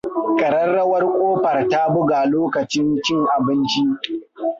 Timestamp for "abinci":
3.37-3.81